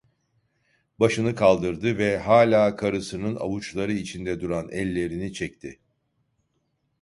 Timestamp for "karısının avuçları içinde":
2.75-4.41